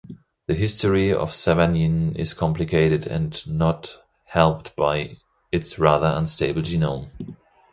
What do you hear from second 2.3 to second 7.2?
complicated and not helped by its rather unstable genome.